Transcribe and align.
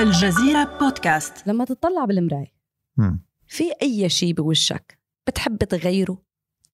الجزيرة 0.00 0.78
بودكاست. 0.80 1.46
لما 1.46 1.64
تطلع 1.64 2.04
بالمراية. 2.04 2.52
في 3.46 3.64
أي 3.82 4.08
شيء 4.08 4.32
بوشك 4.32 4.98
بتحب 5.26 5.58
تغيره 5.58 6.22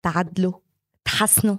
تعدله 0.02 0.60
تحسنه؟ 1.04 1.58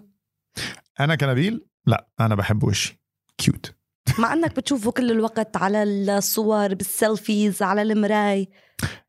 أنا 1.00 1.16
كنبيل؟ 1.16 1.66
لا 1.86 2.08
أنا 2.20 2.36
بحب 2.36 2.64
وشي. 2.64 3.02
cute 3.38 3.74
مع 4.20 4.34
إنك 4.34 4.56
بتشوفه 4.56 4.92
كل 4.92 5.12
الوقت 5.12 5.58
على 5.58 5.84
الصور 5.84 6.74
بال 6.74 6.93
selfies 6.93 7.62
على 7.62 7.82
المراي 7.82 8.50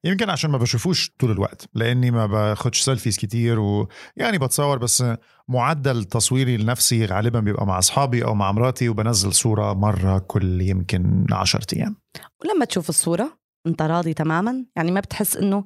يمكن 0.04 0.30
عشان 0.30 0.50
ما 0.50 0.58
بشوفوش 0.58 1.10
طول 1.18 1.30
الوقت 1.30 1.68
لأني 1.74 2.10
ما 2.10 2.26
باخدش 2.26 2.80
selfies 2.80 3.16
كتير 3.16 3.60
ويعني 3.60 4.38
بتصور 4.38 4.78
بس 4.78 5.04
معدل 5.48 6.04
تصويري 6.04 6.56
لنفسي 6.56 7.04
غالبا 7.04 7.40
بيبقى 7.40 7.66
مع 7.66 7.78
أصحابي 7.78 8.24
أو 8.24 8.34
مع 8.34 8.52
مراتي 8.52 8.88
وبنزل 8.88 9.32
صورة 9.32 9.74
مرة 9.74 10.18
كل 10.18 10.60
يمكن 10.60 11.26
10 11.32 11.66
أيام. 11.76 11.96
ولما 12.44 12.64
تشوف 12.64 12.88
الصورة 12.88 13.38
انت 13.66 13.82
راضي 13.82 14.14
تماما 14.14 14.66
يعني 14.76 14.90
ما 14.90 15.00
بتحس 15.00 15.36
إنه 15.36 15.64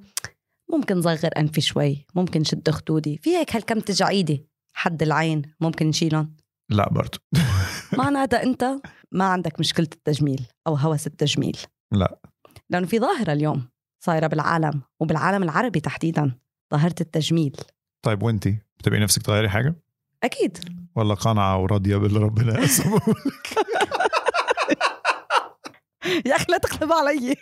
ممكن 0.71 1.03
صغر 1.03 1.31
أنفي 1.37 1.61
شوي 1.61 2.07
ممكن 2.15 2.45
شد 2.45 2.71
خدودي. 2.71 3.19
في 3.19 3.37
هيك 3.37 3.57
هالكم 3.57 3.81
تجاعيدي 3.81 4.47
حد 4.75 5.03
العين 5.03 5.43
ممكن 5.61 5.87
نشيلهم؟ 5.87 6.37
لا 6.71 6.89
برضه 6.93 7.19
معناتها 7.99 8.43
أنت 8.43 8.65
ما 9.13 9.25
عندك 9.25 9.61
مشكلة 9.61 9.89
التجميل 9.93 10.47
أو 10.67 10.75
هوس 10.75 11.07
التجميل. 11.07 11.59
لا. 11.93 12.19
لأنه 12.71 12.87
في 12.87 12.99
ظاهرة 12.99 13.33
اليوم 13.33 13.69
صايرة 14.05 14.27
بالعالم 14.27 14.83
وبالعالم 15.01 15.43
العربي 15.43 15.81
تحديدا 15.81 16.39
ظاهرة 16.73 16.95
التجميل. 17.01 17.57
طيب 18.03 18.23
وأنتي 18.23 18.59
بتبقي 18.79 19.01
نفسك 19.01 19.23
تغيري 19.23 19.49
حاجة؟ 19.49 19.75
أكيد. 20.23 20.59
ولا 20.97 21.15
قانعه 21.15 21.59
وراضيه 21.59 21.97
باللي 21.97 22.19
ربنا 22.19 22.61
قسمه 22.61 23.01
يا 26.27 26.37
أخي 26.37 26.47
لا 26.49 26.59
تقلب 26.59 26.93
علي. 26.93 27.37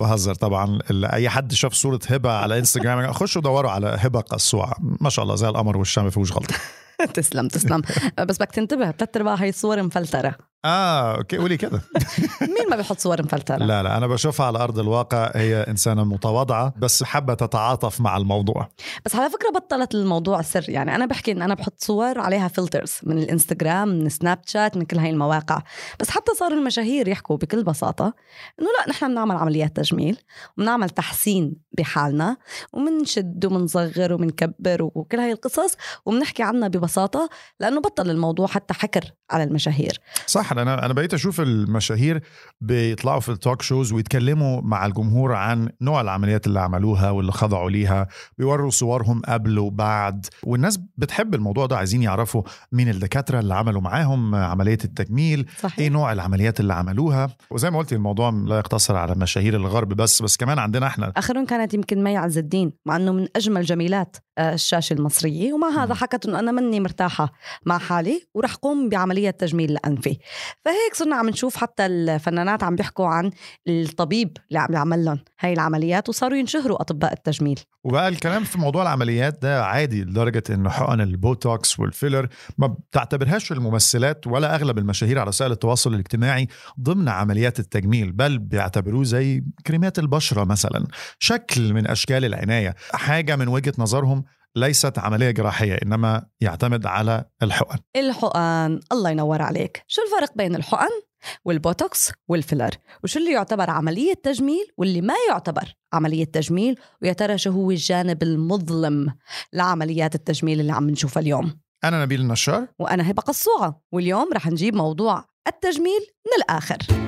بهزر 0.00 0.34
طبعا. 0.34 0.78
أي 0.90 1.28
حد 1.28 1.52
شاف 1.52 1.72
صورة 1.72 2.00
هبة 2.08 2.32
على 2.32 2.58
إنستغرام 2.58 3.12
خشوا 3.12 3.42
دوروا 3.42 3.70
على 3.70 3.96
هبة 4.00 4.20
قصوعه 4.20 4.74
ما 4.80 5.10
شاء 5.10 5.22
الله 5.22 5.34
زي 5.34 5.48
القمر 5.48 5.76
والشام 5.76 6.04
ما 6.04 6.10
فيهوش 6.10 6.32
غلطة. 6.32 6.54
تسلم 7.14 7.48
تسلم. 7.48 7.82
بس 8.28 8.36
بدك 8.36 8.50
تنتبه 8.50 8.90
ثلاث 8.90 9.16
ارباع 9.16 9.34
هي 9.34 9.52
صور 9.52 9.82
مفلترة. 9.82 10.34
آه 10.64 11.16
okay 11.16 11.36
قولي 11.36 11.56
كده. 11.56 11.80
مين 12.56 12.70
ما 12.70 12.76
بيحط 12.76 12.98
صور 12.98 13.22
مفلترة؟ 13.22 13.56
لا 13.56 13.82
لا 13.82 13.96
أنا 13.96 14.06
بشوفها 14.06 14.46
على 14.46 14.58
أرض 14.58 14.78
الواقع 14.78 15.30
هي 15.34 15.56
إنسانة 15.56 16.04
متواضعة 16.04 16.74
بس 16.76 17.02
حابة 17.02 17.34
تتعاطف 17.34 18.00
مع 18.00 18.16
الموضوع. 18.16 18.68
بس 19.04 19.16
على 19.16 19.30
فكرة 19.30 19.50
بطلت 19.50 19.94
الموضوع 19.94 20.42
سر. 20.42 20.64
يعني 20.68 20.94
أنا 20.94 21.06
بحكي 21.06 21.32
إن 21.32 21.42
أنا 21.42 21.54
بحط 21.54 21.74
صور 21.78 22.18
عليها 22.18 22.48
filters 22.48 22.92
من 23.02 23.18
الإنستغرام 23.18 23.88
من 23.88 24.08
سناب 24.08 24.38
شات 24.46 24.76
من 24.76 24.84
كل 24.84 24.98
هاي 24.98 25.10
المواقع. 25.10 25.62
بس 26.00 26.10
حتى 26.10 26.34
صار 26.34 26.52
المشاهير 26.52 27.08
يحكوا 27.08 27.36
بكل 27.36 27.64
بساطة 27.64 28.14
إنه 28.60 28.68
لا 28.78 28.90
نحن 28.90 29.08
بنعمل 29.08 29.36
عمليات 29.36 29.76
تجميل 29.76 30.18
وبنعمل 30.58 30.90
تحسين 30.90 31.56
بحالنا 31.78 32.36
ومنشد 32.72 33.44
ومنصغر 33.44 34.12
ومنكبر 34.12 34.82
وكل 34.82 35.18
هاي 35.18 35.32
القصص 35.32 35.76
وبنحكي 36.06 36.42
عنها 36.42 36.68
ببساطة 36.68 37.28
لأنه 37.60 37.80
بطل 37.80 38.10
الموضوع 38.10 38.46
حتى 38.46 38.74
حكر 38.74 39.04
على 39.30 39.44
المشاهير. 39.44 40.00
صح 40.26 40.52
أنا 40.52 40.84
أنا 40.84 40.94
بقيت 40.94 41.14
أشوف 41.14 41.40
المشاهير 41.40 42.22
بيطلعوا 42.60 43.20
في 43.20 43.28
التوك 43.28 43.62
شوز 43.62 43.92
ويتكلموا 43.92 44.60
مع 44.60 44.86
الجمهور 44.86 45.32
عن 45.34 45.68
نوع 45.80 46.00
العمليات 46.00 46.46
اللي 46.46 46.60
عملوها 46.60 47.10
واللي 47.10 47.32
خضعوا 47.32 47.70
ليها 47.70 48.08
بيوروا 48.38 48.70
صورهم 48.70 49.22
قبل 49.28 49.58
وبعد 49.58 50.26
والناس 50.44 50.80
بتحب 50.98 51.34
الموضوع 51.34 51.66
ده؟ 51.66 51.76
عايزين 51.76 52.02
يعرفوا 52.02 52.42
مين 52.72 52.88
الدكاترة 52.88 53.40
اللي 53.40 53.54
عملوا 53.54 53.80
معاهم 53.80 54.34
عملية 54.34 54.78
التجميل 54.84 55.46
صحيح. 55.60 55.78
إيه 55.78 55.88
نوع 55.88 56.12
العمليات 56.12 56.60
اللي 56.60 56.74
عملوها؟ 56.74 57.28
وزي 57.50 57.70
ما 57.70 57.78
قلتي 57.78 57.94
الموضوع 57.94 58.30
لا 58.30 58.58
يقتصر 58.58 58.96
على 58.96 59.14
مشاهير 59.14 59.56
الغرب 59.56 59.88
بس 59.88 60.22
بس 60.22 60.36
كمان 60.36 60.58
عندنا 60.58 60.86
إحنا. 60.86 61.12
اخرهم 61.16 61.46
كانت 61.46 61.74
يمكن 61.74 62.02
مي 62.04 62.16
عز 62.16 62.38
الدين 62.38 62.72
مع 62.86 62.96
إنه 62.96 63.12
من 63.12 63.28
أجمل 63.36 63.62
جميلات. 63.62 64.16
الشاشة 64.38 64.94
المصرية. 64.94 65.52
ومع 65.52 65.68
هذا. 65.84 65.94
حكت 65.94 66.26
إنه 66.26 66.38
أنا 66.38 66.52
ماني 66.52 66.80
مرتاحة 66.80 67.32
مع 67.66 67.78
حالي 67.78 68.28
ورح 68.34 68.54
قوم 68.54 68.88
بعملية 68.88 69.30
تجميل 69.30 69.72
لأنفي. 69.72 70.18
فهيك 70.64 70.94
صرنا 70.94 71.16
عم 71.16 71.28
نشوف 71.28 71.56
حتى 71.56 71.86
الفنانات 71.86 72.62
عم 72.62 72.76
بيحكوا 72.76 73.06
عن 73.06 73.30
الطبيب 73.68 74.36
اللي 74.48 74.58
عم 74.58 74.72
يعمل 74.72 75.04
لهم 75.04 75.18
هاي 75.40 75.52
العمليات 75.52 76.08
وصاروا 76.08 76.36
ينشهروا 76.38 76.80
أطباء 76.80 77.12
التجميل. 77.12 77.60
وبقى 77.84 78.08
الكلام 78.08 78.44
في 78.44 78.58
موضوع 78.58 78.82
العمليات 78.82 79.42
ده 79.42 79.64
عادي 79.64 80.04
لدرجة 80.04 80.42
إنه 80.50 80.70
حقن 80.70 81.00
البوتوكس 81.00 81.80
والفيلر 81.80 82.28
ما 82.58 82.66
بتعتبرهاش 82.66 83.52
الممثلات 83.52 84.26
ولا 84.26 84.54
أغلب 84.54 84.78
المشاهير 84.78 85.18
على 85.18 85.28
وسائل 85.28 85.52
التواصل 85.52 85.94
الاجتماعي 85.94 86.48
ضمن 86.80 87.08
عمليات 87.08 87.58
التجميل 87.60 88.12
بل 88.12 88.38
بيعتبروه 88.38 89.04
زي 89.04 89.44
كريمات 89.66 89.98
البشرة 89.98 90.44
مثلا. 90.44 90.86
شكل 91.18 91.72
من 91.74 91.86
أشكال 91.86 92.24
العناية 92.24 92.74
حاجة 92.92 93.36
من 93.36 93.48
وجهة 93.48 93.72
نظرهم 93.78 94.24
ليست 94.58 94.98
عملية 94.98 95.30
جراحية 95.30 95.78
إنما 95.82 96.26
يعتمد 96.40 96.86
على 96.86 97.24
الحقن. 97.42 97.78
الحقن. 97.96 98.80
الله 98.92 99.10
ينور 99.10 99.42
عليك. 99.42 99.84
شو 99.86 100.02
الفرق 100.02 100.36
بين 100.36 100.54
الحقن 100.54 101.02
والبوتوكس 101.44 102.12
والفيلر؟ 102.28 102.70
وشو 103.04 103.18
اللي 103.18 103.32
يعتبر 103.32 103.70
عملية 103.70 104.14
تجميل 104.14 104.66
واللي 104.76 105.00
ما 105.00 105.14
يعتبر 105.28 105.74
عملية 105.92 106.24
تجميل؟ 106.24 106.78
ويا 107.02 107.12
ترى 107.12 107.38
شو 107.38 107.50
هو 107.50 107.70
الجانب 107.70 108.22
المظلم 108.22 109.14
لعمليات 109.52 110.14
التجميل 110.14 110.60
اللي 110.60 110.72
عم 110.72 110.90
نشوفها 110.90 111.20
اليوم؟ 111.20 111.60
أنا 111.84 112.02
نبيل 112.02 112.20
النشار. 112.20 112.66
وأنا 112.78 113.10
هبة 113.10 113.22
قصوعة 113.22 113.82
واليوم 113.92 114.32
رح 114.32 114.46
نجيب 114.46 114.74
موضوع 114.74 115.24
التجميل 115.48 116.00
من 116.26 116.42
الآخر. 116.42 117.07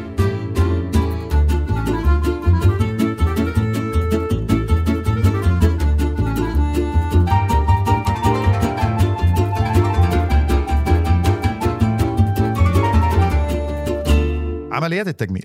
عمليات 14.81 15.09
التجميل. 15.09 15.45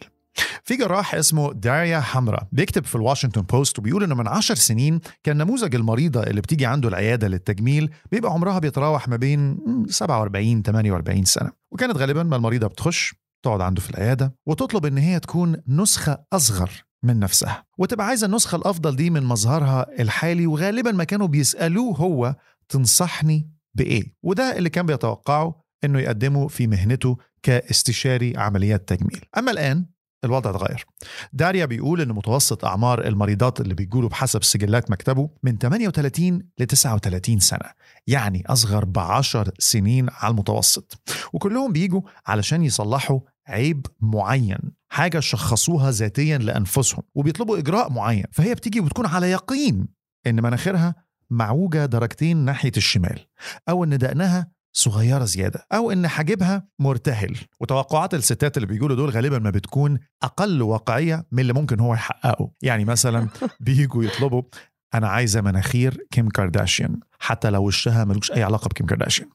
في 0.63 0.75
جراح 0.77 1.15
اسمه 1.15 1.53
داريا 1.53 1.99
حمراء 1.99 2.47
بيكتب 2.51 2.85
في 2.85 2.95
الواشنطن 2.95 3.41
بوست 3.41 3.79
وبيقول 3.79 4.03
إنه 4.03 4.15
من 4.15 4.27
عشر 4.27 4.55
سنين 4.55 4.99
كان 5.23 5.37
نموذج 5.37 5.75
المريضة 5.75 6.23
اللي 6.23 6.41
بتيجي 6.41 6.65
عنده 6.65 6.89
العيادة 6.89 7.27
للتجميل 7.27 7.89
بيبقى 8.11 8.31
عمرها 8.31 8.59
بيتراوح 8.59 9.07
ما 9.07 9.15
بين 9.15 9.57
47 9.89 10.61
48 10.63 11.25
سنة. 11.25 11.51
وكانت 11.71 11.97
غالبا 11.97 12.23
ما 12.23 12.35
المريضة 12.35 12.67
بتخش 12.67 13.15
تقعد 13.43 13.61
عنده 13.61 13.81
في 13.81 13.89
العيادة 13.89 14.35
وتطلب 14.45 14.85
إن 14.85 14.97
هي 14.97 15.19
تكون 15.19 15.61
نسخة 15.67 16.17
أصغر 16.33 16.71
من 17.03 17.19
نفسها. 17.19 17.65
وتبقى 17.77 18.07
عايزة 18.07 18.25
النسخة 18.27 18.55
الأفضل 18.55 18.95
دي 18.95 19.09
من 19.09 19.23
مظهرها 19.23 19.85
الحالي 19.99 20.47
وغالبا 20.47 20.91
ما 20.91 21.03
كانوا 21.03 21.27
بيسألوه 21.27 21.95
هو 21.97 22.35
تنصحني 22.69 23.49
بإيه؟ 23.75 24.03
وده 24.23 24.57
اللي 24.57 24.69
كان 24.69 24.85
بيتوقعه 24.85 25.61
إنه 25.83 25.99
يقدمه 25.99 26.47
في 26.47 26.67
مهنته 26.67 27.17
كاستشاري 27.45 28.37
عمليات 28.37 28.89
تجميل. 28.89 29.21
أما 29.37 29.51
الآن 29.51 29.85
الوضع 30.23 30.49
اتغير. 30.49 30.85
داريا 31.33 31.65
بيقول 31.65 32.01
إن 32.01 32.07
متوسط 32.07 32.65
أعمار 32.65 33.07
المريضات 33.07 33.61
اللي 33.61 33.73
بيجولوا 33.73 34.09
بحسب 34.09 34.43
سجلات 34.43 34.91
مكتبه 34.91 35.29
من 35.43 35.57
38 35.57 36.41
ل 36.59 36.65
39 36.65 37.39
سنة 37.39 37.71
يعني 38.07 38.43
أصغر 38.47 38.85
ب 38.85 38.99
10 38.99 39.53
سنين 39.59 40.07
على 40.09 40.31
المتوسط. 40.31 41.01
وكلهم 41.33 41.73
بيجوا 41.73 42.01
علشان 42.27 42.63
يصلحوا 42.63 43.19
عيب 43.47 43.85
معين 43.99 44.59
حاجة 44.89 45.19
شخصوها 45.19 45.91
ذاتيا 45.91 46.37
لأنفسهم 46.37 47.03
وبيطلبوا 47.15 47.57
إجراء 47.57 47.91
معين 47.91 48.25
فهي 48.31 48.55
بتيجي 48.55 48.79
وبتكون 48.79 49.05
على 49.05 49.31
يقين 49.31 49.87
إن 50.27 50.43
مناخيرها 50.43 50.95
معوجة 51.29 51.85
درجتين 51.85 52.37
ناحية 52.37 52.71
الشمال 52.77 53.19
أو 53.69 53.83
إن 53.83 53.97
دقنها 53.97 54.54
صغيرة 54.77 55.25
زيادة 55.25 55.67
أو 55.73 55.91
إن 55.91 56.07
حاجبها 56.07 56.67
مرتهل. 56.79 57.37
وتوقعات 57.59 58.13
الستات 58.13 58.57
اللي 58.57 58.67
بيقولوا 58.67 58.95
دول 58.95 59.09
غالبا 59.09 59.39
ما 59.39 59.49
بتكون 59.49 59.99
أقل 60.23 60.61
واقعية 60.61 61.25
من 61.31 61.39
اللي 61.39 61.53
ممكن 61.53 61.79
هو 61.79 61.93
يحققه. 61.93 62.51
يعني 62.61 62.85
مثلا 62.85 63.27
بيجوا 63.59 64.03
يطلبوا 64.03 64.41
أنا 64.93 65.07
عايزة 65.07 65.41
مناخير 65.41 66.07
كيم 66.11 66.29
كارداشيان. 66.29 66.99
حتى 67.19 67.49
لو 67.49 67.63
وشها 67.67 68.05
ملوش 68.05 68.31
أي 68.31 68.43
علاقة 68.43 68.67
بكيم 68.67 68.85
كارداشيان. 68.87 69.29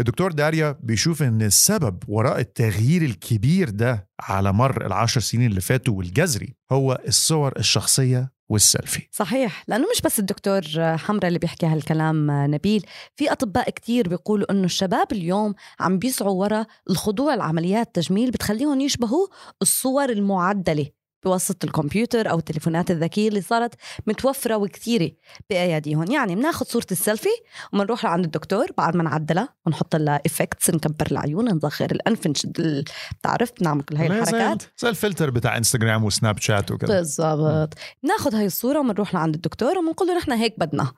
الدكتور 0.00 0.32
ده 0.32 0.76
بيشوف 0.82 1.22
إن 1.22 1.42
السبب 1.42 2.02
وراء 2.08 2.40
التغيير 2.40 3.02
الكبير 3.02 3.70
ده 3.70 4.08
على 4.20 4.52
مر 4.52 4.86
العشر 4.86 5.20
سنين 5.20 5.50
اللي 5.50 5.60
فاتوا 5.60 5.94
والجذري 5.94 6.54
هو 6.72 7.00
الصور 7.08 7.52
الشخصية 7.58 8.35
والسيلفي. 8.48 9.08
صحيح 9.12 9.64
لأنه 9.68 9.86
مش 9.94 10.02
بس 10.02 10.18
الدكتور 10.18 10.62
حمرة 10.96 11.28
اللي 11.28 11.38
بيحكي 11.38 11.66
هالكلام 11.66 12.26
نبيل. 12.30 12.86
في 13.16 13.32
أطباء 13.32 13.70
كتير 13.70 14.08
بيقولوا 14.08 14.52
أنه 14.52 14.64
الشباب 14.64 15.12
اليوم 15.12 15.54
عم 15.80 15.98
بيسعوا 15.98 16.40
ورا 16.40 16.66
الخضوع 16.90 17.34
لعمليات 17.34 17.94
تجميل 17.94 18.30
بتخليهم 18.30 18.80
يشبهوا 18.80 19.26
الصور 19.62 20.08
المعدلة. 20.10 20.86
بواسطة 21.24 21.64
الكمبيوتر 21.64 22.30
أو 22.30 22.38
التليفونات 22.38 22.90
الذكية 22.90 23.28
اللي 23.28 23.40
صارت 23.40 23.74
متوفرة 24.06 24.56
وكثيرة 24.56 25.10
بأياديهم. 25.50 26.10
يعني 26.10 26.34
بناخذ 26.34 26.66
صورة 26.66 26.86
السيلفي 26.92 27.28
وبنروح 27.72 28.04
لعند 28.04 28.24
الدكتور 28.24 28.66
بعد 28.78 28.96
ما 28.96 29.02
نعدلها 29.02 29.48
ونحط 29.66 29.96
لها 29.96 30.20
effects 30.26 30.70
نكبر 30.70 31.06
العيون 31.12 31.48
نصغر 31.48 31.90
الأنف 31.90 32.26
نشد 32.26 32.84
بتعرف 33.20 33.52
بنعمل 33.60 33.82
كل 33.82 33.96
هاي 33.96 34.06
الحركات. 34.06 34.62
زي 34.78 34.88
الفلتر 34.88 35.30
بتاع 35.30 35.56
انستغرام 35.56 36.04
وسناب 36.04 36.38
شات 36.38 36.70
وكذا. 36.70 36.96
بالضبط. 36.96 37.74
بناخذ 38.02 38.34
هاي 38.34 38.46
الصورة 38.46 38.80
وبنروح 38.80 39.14
لعند 39.14 39.34
الدكتور 39.34 39.78
وبنقول 39.78 40.08
له 40.08 40.16
نحن 40.16 40.32
هيك 40.32 40.54
بدنا. 40.58 40.92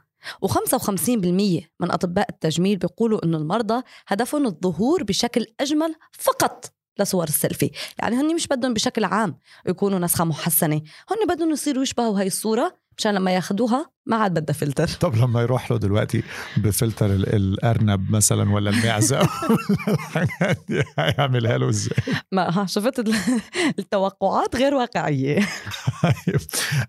و55% 0.47 1.09
من 1.81 1.91
أطباء 1.91 2.27
التجميل 2.31 2.79
بيقولوا 2.79 3.25
إنه 3.25 3.39
المرضى 3.39 3.83
هدفهم 4.07 4.47
الظهور 4.47 5.03
بشكل 5.03 5.47
أجمل 5.61 5.95
فقط. 6.13 6.78
لصور 7.01 7.29
السيلفي 7.29 7.71
يعني 7.99 8.17
هن 8.17 8.35
مش 8.35 8.47
بدهم 8.47 8.75
بشكل 8.75 9.05
عام 9.05 9.37
يكونوا 9.67 9.99
نسخة 9.99 10.25
محسنة 10.25 10.77
هن 11.11 11.35
بدهم 11.35 11.51
يصيروا 11.51 11.83
يشبهوا 11.83 12.21
هاي 12.21 12.27
الصورة 12.27 12.75
مشان 12.99 13.15
لما 13.15 13.31
ياخدوها 13.35 13.91
ما 14.07 14.17
عاد 14.17 14.35
بدها 14.41 14.55
فلتر 14.55 14.89
طب 14.89 15.17
لما 15.17 15.43
يروح 15.43 15.71
له 15.71 15.79
دلوقتي 15.79 16.23
بفلتر 16.57 17.07
ال- 17.07 17.35
الأرنب 17.35 18.11
مثلا 18.11 18.53
ولا 18.53 18.71
المعزة 18.71 19.19
ولا 19.19 19.29
الحاجات 19.89 20.59
دي 20.69 20.83
هيعملها 20.99 21.59
له 21.59 21.69
إزاي؟ 21.69 21.97
ماه 22.33 22.67
شفت 22.67 22.99
ال- 22.99 23.15
التوقعات 23.79 24.57
غير 24.57 24.75
واقعية 24.75 25.49
طيب. 26.03 26.41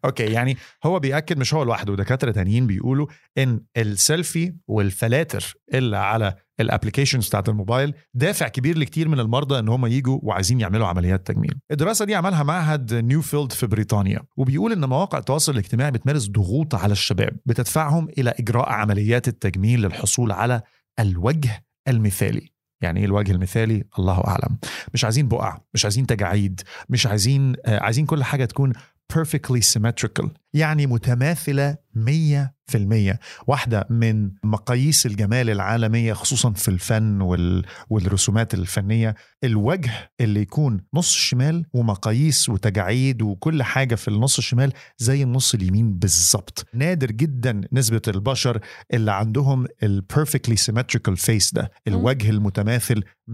أوكي 0.05 0.23
يعني 0.23 0.57
هو 0.83 0.99
بيأكد 0.99 1.37
مش 1.37 1.53
هو 1.53 1.63
لوحده 1.63 1.95
دكاترة 1.95 2.31
تانيين 2.31 2.67
بيقولوا 2.67 3.07
إن 3.37 3.61
السيلفي 3.77 4.53
والفلاتر 4.67 5.53
اللي 5.73 5.97
على 5.97 6.35
ال 6.59 6.64
applications 6.64 7.27
بتاعت 7.27 7.49
الموبايل 7.49 7.93
دافع 8.13 8.47
كبير 8.47 8.77
لكتير 8.77 9.07
من 9.07 9.19
المرضى 9.19 9.59
إن 9.59 9.69
هم 9.69 9.85
يجوا 9.85 10.19
وعايزين 10.23 10.59
يعملوا 10.59 10.87
عمليات 10.87 11.27
تجميل. 11.27 11.53
الدراسة 11.71 12.05
دي 12.05 12.15
عملها 12.15 12.43
معهد 12.43 12.93
نيوفيلد 12.93 13.51
في 13.51 13.67
بريطانيا 13.67 14.19
وبيقول 14.37 14.71
إن 14.71 14.85
مواقع 14.85 15.17
التواصل 15.17 15.51
الاجتماعي 15.51 15.91
بتمارس 15.91 16.27
ضغوط 16.27 16.75
على 16.75 16.91
الشباب 16.91 17.37
بتدفعهم 17.45 18.07
إلى 18.17 18.33
إجراء 18.39 18.69
عمليات 18.69 19.27
التجميل 19.27 19.81
للحصول 19.81 20.31
على 20.31 20.61
الوجه 20.99 21.65
المثالي. 21.87 22.49
يعني 22.81 22.99
إيه 22.99 23.05
الوجه 23.05 23.31
المثالي؟ 23.31 23.83
الله 23.99 24.27
أعلم. 24.27 24.57
مش 24.93 25.03
عايزين 25.03 25.27
بقع، 25.27 25.57
مش 25.73 25.85
عايزين 25.85 26.05
تجاعيد، 26.05 26.61
مش 26.89 27.07
عايزين 27.07 27.55
آه، 27.65 27.83
عايزين 27.83 28.05
كل 28.05 28.23
حاجة 28.23 28.45
تكون 28.45 28.73
perfectly 29.13 29.61
symmetrical 29.73 30.27
يعني 30.53 30.87
متماثلة 30.87 31.77
100% 31.95 33.17
واحدة 33.47 33.87
من 33.89 34.31
مقاييس 34.43 35.05
الجمال 35.05 35.49
العالمية 35.49 36.13
خصوصا 36.13 36.51
في 36.51 36.67
الفن 36.67 37.21
وال... 37.21 37.65
والرسومات 37.89 38.53
الفنية. 38.53 39.15
الوجه 39.43 40.11
اللي 40.21 40.41
يكون 40.41 40.81
نص 40.93 41.13
الشمال 41.13 41.65
ومقاييس 41.73 42.49
وتجاعيد 42.49 43.21
وكل 43.21 43.63
حاجة 43.63 43.95
في 43.95 44.07
النص 44.07 44.37
الشمال 44.37 44.73
زي 44.97 45.23
النص 45.23 45.53
اليمين 45.53 45.93
بالظبط. 45.93 46.65
نادر 46.73 47.11
جدا 47.11 47.61
نسبة 47.73 48.01
البشر 48.07 48.59
اللي 48.93 49.11
عندهم 49.11 49.67
ال 49.83 50.03
perfectly 50.13 50.53
symmetrical 50.69 51.15
face 51.27 51.53
ده 51.53 51.71
الوجه 51.87 52.29
المتماثل 52.29 53.03
100% 53.29 53.33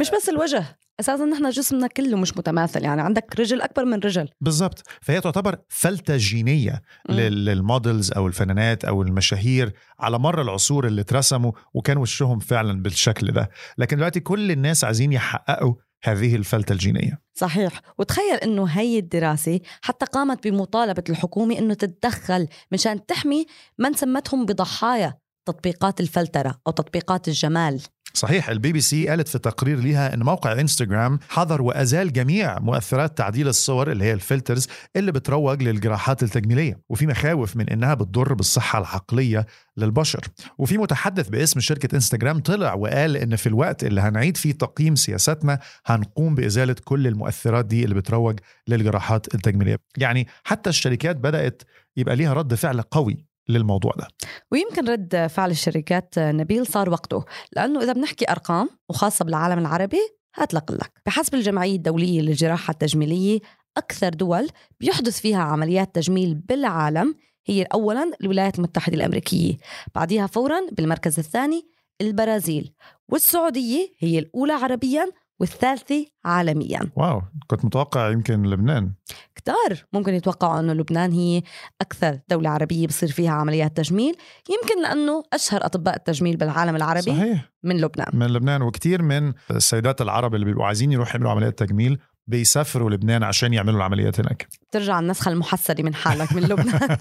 مش 0.00 0.10
بس 0.16 0.28
الوجه. 0.28 0.78
أساسا 1.00 1.24
نحن 1.24 1.50
جسمنا 1.50 1.86
كله 1.86 2.16
مش 2.16 2.36
متماثل 2.36 2.84
يعني 2.84 3.02
عندك 3.02 3.40
رجل 3.40 3.60
أكبر 3.60 3.84
من 3.84 3.98
رجل. 3.98 4.28
بالظبط 4.40 4.82
فهي 5.02 5.20
تعتبر 5.20 5.56
فلتة 5.68 6.16
جينية 6.16 6.82
مم. 7.08 7.16
لل- 7.16 7.44
للمودلز 7.44 8.12
أو 8.12 8.26
الفنانات 8.26 8.84
أو 8.84 9.02
المشاهير 9.02 9.72
على 10.00 10.18
مر 10.18 10.42
العصور 10.42 10.86
اللي 10.86 11.00
اترسموا 11.00 11.52
وكان 11.74 11.96
وشهم 11.98 12.38
فعلا 12.38 12.82
بالشكل 12.82 13.32
ده. 13.32 13.50
لكن 13.78 13.96
دلوقتي 13.96 14.20
كل 14.20 14.50
الناس 14.50 14.84
عايزين 14.84 15.12
يحققوا 15.12 15.74
هذه 16.04 16.36
الفلتة 16.36 16.72
الجينية. 16.72 17.20
صحيح. 17.34 17.80
وتخيل 17.98 18.34
إنه 18.36 18.64
هي 18.64 18.98
الدراسة 18.98 19.60
حتى 19.82 20.06
قامت 20.06 20.48
بمطالبة 20.48 21.04
الحكومة 21.10 21.58
إنه 21.58 21.74
تتدخل 21.74 22.48
مشان 22.72 23.06
تحمي 23.06 23.46
من 23.78 23.92
سمتهم 23.94 24.46
بضحايا. 24.46 25.14
تطبيقات 25.46 26.00
الفلترة 26.00 26.54
أو 26.66 26.72
تطبيقات 26.72 27.28
الجمال. 27.28 27.80
صحيح 28.14 28.48
البي 28.48 28.72
بي 28.72 28.80
سي 28.80 29.08
قالت 29.08 29.28
في 29.28 29.38
تقرير 29.38 29.78
ليها 29.78 30.14
إن 30.14 30.22
موقع 30.22 30.52
إنستغرام 30.52 31.18
حظر 31.28 31.62
وأزال 31.62 32.12
جميع 32.12 32.58
مؤثرات 32.58 33.18
تعديل 33.18 33.48
الصور 33.48 33.92
اللي 33.92 34.04
هي 34.04 34.12
ال 34.12 34.19
filters 34.19 34.66
اللي 34.96 35.12
بتروج 35.12 35.62
للجراحات 35.62 36.22
التجميلية 36.22 36.80
وفي 36.88 37.06
مخاوف 37.06 37.56
من 37.56 37.68
إنها 37.68 37.94
بتضر 37.94 38.34
بالصحة 38.34 38.78
العقلية 38.78 39.46
للبشر. 39.76 40.20
وفي 40.58 40.78
متحدث 40.78 41.28
باسم 41.28 41.60
شركة 41.60 41.94
إنستغرام 41.96 42.38
طلع 42.40 42.74
وقال 42.74 43.16
إن 43.16 43.36
في 43.36 43.46
الوقت 43.46 43.84
اللي 43.84 44.00
هنعيد 44.00 44.36
فيه 44.36 44.52
تقييم 44.52 44.94
سياساتنا 44.96 45.58
هنقوم 45.86 46.34
بإزالة 46.34 46.76
كل 46.84 47.06
المؤثرات 47.06 47.64
دي 47.66 47.84
اللي 47.84 47.94
بتروج 47.94 48.38
للجراحات 48.68 49.34
التجميلية. 49.34 49.76
يعني 49.98 50.26
حتى 50.44 50.70
الشركات 50.70 51.16
بدأت 51.16 51.62
يبقى 51.96 52.16
ليها 52.16 52.32
رد 52.34 52.54
فعل 52.54 52.82
قوي 52.82 53.29
للموضوع 53.48 53.92
ده. 53.98 54.08
ويمكن 54.52 54.88
رد 54.88 55.26
فعل 55.26 55.50
الشركات 55.50 56.18
نبيل 56.18 56.66
صار 56.66 56.90
وقته 56.90 57.24
لأنه 57.56 57.82
إذا 57.82 57.92
بنحكي 57.92 58.30
أرقام 58.30 58.68
وخاصة 58.88 59.24
بالعالم 59.24 59.58
العربي 59.58 60.00
هتلق 60.34 60.72
لك. 60.72 60.92
بحسب 61.06 61.34
الجمعية 61.34 61.76
الدولية 61.76 62.20
للجراحة 62.20 62.70
التجميلية 62.70 63.40
أكثر 63.76 64.08
دول 64.08 64.48
بيحدث 64.80 65.20
فيها 65.20 65.42
عمليات 65.42 65.94
تجميل 65.94 66.34
بالعالم 66.34 67.14
هي 67.46 67.62
أولا 67.62 68.12
الولايات 68.20 68.58
المتحدة 68.58 68.96
الأمريكية 68.96 69.56
بعدها 69.94 70.26
فورا 70.26 70.60
بالمركز 70.72 71.18
الثاني 71.18 71.62
البرازيل 72.00 72.72
والسعودية 73.08 73.92
هي 73.98 74.18
الأولى 74.18 74.52
عربيا 74.52 75.06
والثالثة 75.40 76.06
عالميا. 76.24 76.80
واو 76.96 77.22
كنت 77.46 77.64
متوقع 77.64 78.10
يمكن 78.10 78.42
لبنان. 78.42 78.92
كتار 79.40 79.84
ممكن 79.92 80.14
يتوقعوا 80.14 80.60
أنه 80.60 80.72
لبنان 80.72 81.12
هي 81.12 81.42
أكثر 81.80 82.18
دولة 82.28 82.50
عربية 82.50 82.86
بصير 82.86 83.08
فيها 83.08 83.30
عمليات 83.30 83.76
تجميل. 83.76 84.16
يمكن 84.50 84.82
لأنه 84.82 85.22
أشهر 85.32 85.64
أطباء 85.66 85.96
التجميل 85.96 86.36
بالعالم 86.36 86.76
العربي 86.76 87.10
صحيح. 87.10 87.50
من 87.62 87.80
لبنان. 87.80 88.08
من 88.12 88.26
لبنان 88.26 88.62
وكتير 88.62 89.02
من 89.02 89.32
السيدات 89.50 90.00
العرب 90.00 90.34
اللي 90.34 90.46
بيبقوا 90.46 90.66
عايزين 90.66 90.92
يروحوا 90.92 91.12
يعملوا 91.12 91.30
عمليات 91.30 91.58
تجميل 91.58 91.98
بيسافروا 92.26 92.90
لبنان 92.90 93.22
عشان 93.22 93.54
يعملوا 93.54 93.76
العمليات 93.76 94.20
هناك. 94.20 94.48
بترجع 94.68 94.98
النسخة 94.98 95.28
المحسره 95.28 95.82
من 95.82 95.94
حالك 95.94 96.32
من 96.32 96.42
لبنان. 96.42 96.96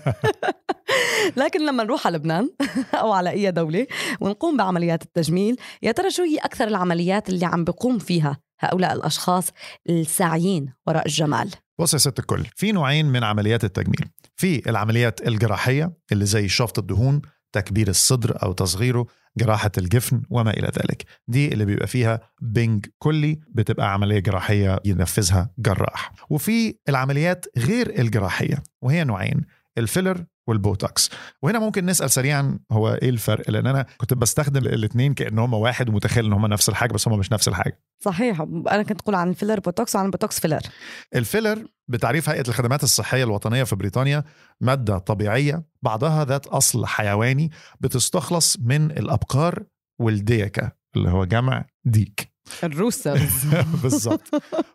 لكن 1.38 1.66
لما 1.66 1.84
نروح 1.84 2.08
على 2.08 2.18
لبنان 2.18 2.50
أو 3.02 3.12
على 3.12 3.30
أي 3.30 3.52
دولة 3.52 3.88
ونقوم 4.20 4.58
بعمليات 4.58 5.04
التجميل 5.04 5.58
يا 5.82 5.92
ترى 5.92 6.12
شو 6.12 6.24
هي 6.24 6.38
أكثر 6.38 6.68
العمليات 6.68 7.30
اللي 7.30 7.46
عم 7.46 7.64
بيقوم 7.64 8.00
فيها 8.00 8.38
هؤلاء 8.60 8.94
الأشخاص 8.94 9.50
الساعيين 9.90 10.74
وراء 10.88 11.06
الجمال؟ 11.06 11.50
بص 11.80 11.94
يا 11.94 12.00
ست 12.00 12.20
الكل 12.20 12.46
في 12.56 12.72
نوعين 12.72 13.06
من 13.06 13.24
عمليات 13.24 13.64
التجميل. 13.64 14.10
في 14.36 14.70
العمليات 14.70 15.28
الجراحية 15.28 15.94
اللي 16.12 16.26
زي 16.26 16.48
شفط 16.48 16.80
الدهون 16.80 17.22
تكبير 17.52 17.88
الصدر 17.88 18.44
أو 18.44 18.52
تصغيره 18.54 19.06
جراحة 19.38 19.72
الجفن 19.78 20.22
وما 20.30 20.52
إلى 20.52 20.68
ذلك. 20.68 21.06
دي 21.28 21.54
اللي 21.54 21.66
بيبقى 21.66 21.88
فيها 21.88 22.20
بنج 22.42 22.86
كلي 22.98 23.40
بتبقى 23.56 23.94
عملية 23.94 24.20
جراحية 24.20 24.80
ينفذها 24.86 25.50
جراح. 25.60 26.12
وفي 26.30 26.76
العمليات 26.90 27.46
غير 27.58 28.00
الجراحية 28.00 28.64
وهي 28.82 29.04
نوعين. 29.04 29.46
الفيلر 29.78 30.26
والبوتوكس. 30.50 31.10
وهنا 31.42 31.60
ممكن 31.60 31.86
نسأل 31.86 32.12
سريعا 32.12 32.60
هو 32.72 32.94
إيه 32.94 33.10
الفرق؟ 33.10 33.50
لأن 33.50 33.68
أنا 33.68 33.86
كنت 33.98 34.14
بستخدم 34.14 34.66
الاثنين 34.66 35.14
كأن 35.14 35.40
هم 35.40 35.54
واحد 35.54 35.90
ومتخيل 35.90 36.26
إن 36.26 36.34
هم 36.34 36.46
نفس 36.46 36.70
الحاجة 36.70 36.94
بس 36.94 37.08
هم 37.08 37.20
مش 37.20 37.32
نفس 37.32 37.48
الحاجة. 37.48 37.82
صحيح. 38.00 38.42
أنا 38.42 38.84
كنت 38.84 39.02
أقول 39.02 39.16
عن 39.16 39.30
الفيلر 39.30 39.60
بوتوكس 39.60 39.96
وعن 39.96 40.06
البوتوكس 40.06 40.40
فيلر. 40.40 40.62
الفيلر 41.16 41.66
بتعريف 41.88 42.30
هيئة 42.30 42.48
الخدمات 42.48 42.84
الصحية 42.84 43.24
الوطنية 43.24 43.64
في 43.64 43.76
بريطانيا 43.76 44.24
مادة 44.62 44.98
طبيعية 44.98 45.64
بعضها 45.82 46.26
ذات 46.26 46.48
أصل 46.48 46.86
حيواني 46.86 47.52
بتستخلص 47.80 48.58
من 48.60 48.92
الأبقار 48.92 49.64
والديكة 50.00 50.72
اللي 50.96 51.10
هو 51.10 51.26
جمع 51.26 51.66
ديك. 51.86 52.30
ال 52.64 52.73
roosters 52.73 53.46
بالظبط. 53.84 54.30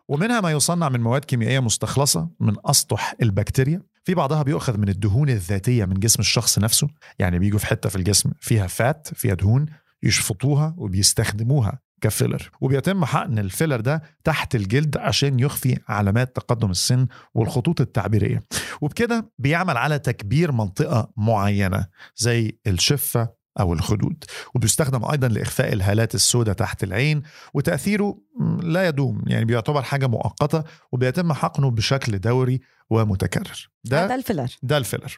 ومنها 0.08 0.40
ما 0.40 0.50
يصنع 0.50 0.88
من 0.88 1.00
مواد 1.00 1.24
كيميائية 1.24 1.60
مستخلصة 1.60 2.28
من 2.40 2.54
أسطح 2.64 3.14
البكتيريا. 3.22 3.82
في 4.04 4.14
بعضها 4.14 4.42
بيؤخذ 4.42 4.78
من 4.78 4.88
الدهون 4.88 5.28
الذاتية 5.28 5.84
من 5.84 5.94
جسم 5.94 6.20
الشخص 6.20 6.58
نفسه. 6.58 6.88
يعني 7.18 7.38
بيجوا 7.38 7.58
في 7.58 7.66
حتة 7.66 7.88
في 7.88 7.96
الجسم 7.96 8.30
فيها 8.40 8.66
fat 8.66 9.08
فيها 9.14 9.34
دهون 9.34 9.66
يشفطوها 10.02 10.74
وبيستخدموها 10.78 11.78
كفيلر 12.00 12.50
وبيتم 12.60 13.04
حقن 13.04 13.38
الفيلر 13.38 13.80
ده 13.80 14.02
تحت 14.24 14.54
الجلد 14.54 14.96
عشان 14.96 15.40
يخفي 15.40 15.78
علامات 15.88 16.36
تقدم 16.36 16.70
السن 16.70 17.06
والخطوط 17.34 17.80
التعبيرية. 17.80 18.42
وبكده 18.80 19.30
بيعمل 19.38 19.76
على 19.76 19.98
تكبير 19.98 20.52
منطقة 20.52 21.10
معينة 21.16 21.86
زي 22.16 22.58
الشفة 22.66 23.43
أو 23.60 23.72
الخدود 23.72 24.24
وبيستخدم 24.54 25.04
أيضا 25.10 25.28
لإخفاء 25.28 25.72
الهالات 25.72 26.14
السوداء 26.14 26.54
تحت 26.54 26.84
العين 26.84 27.22
وتأثيره 27.54 28.18
لا 28.62 28.88
يدوم 28.88 29.22
يعني 29.26 29.44
بيعتبر 29.44 29.82
حاجة 29.82 30.06
مؤقتة 30.06 30.64
وبيتم 30.92 31.32
حقنه 31.32 31.70
بشكل 31.70 32.18
دوري 32.18 32.60
ومتكرر. 32.90 33.70
هذا 33.92 34.06
ده 34.06 34.14
الفيلر. 34.14 34.48
ده 34.62 34.76
الفيلر. 34.76 35.16